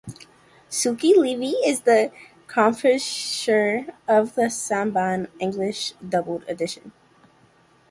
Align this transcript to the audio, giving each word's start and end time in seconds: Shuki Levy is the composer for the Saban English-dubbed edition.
Shuki 0.71 1.15
Levy 1.15 1.51
is 1.63 1.81
the 1.81 2.11
composer 2.47 3.85
for 4.07 4.23
the 4.25 4.47
Saban 4.49 5.27
English-dubbed 5.37 6.43
edition. 6.49 6.91